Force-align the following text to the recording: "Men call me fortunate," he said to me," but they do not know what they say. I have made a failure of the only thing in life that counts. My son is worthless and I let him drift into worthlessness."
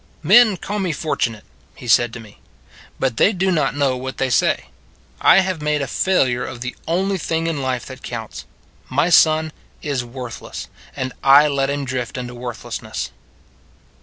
"Men 0.33 0.57
call 0.57 0.79
me 0.79 0.93
fortunate," 0.93 1.43
he 1.75 1.87
said 1.87 2.11
to 2.13 2.19
me," 2.19 2.39
but 2.99 3.17
they 3.17 3.31
do 3.31 3.51
not 3.51 3.75
know 3.75 3.95
what 3.95 4.17
they 4.17 4.31
say. 4.31 4.65
I 5.21 5.41
have 5.41 5.61
made 5.61 5.79
a 5.79 5.85
failure 5.85 6.43
of 6.43 6.61
the 6.61 6.75
only 6.87 7.19
thing 7.19 7.45
in 7.45 7.61
life 7.61 7.85
that 7.85 8.01
counts. 8.01 8.45
My 8.89 9.11
son 9.11 9.51
is 9.83 10.03
worthless 10.03 10.69
and 10.95 11.13
I 11.23 11.47
let 11.47 11.69
him 11.69 11.85
drift 11.85 12.17
into 12.17 12.33
worthlessness." 12.33 13.11